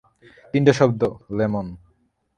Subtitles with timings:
[0.53, 1.01] তিনটা শব্দ,
[1.37, 1.67] লেমন।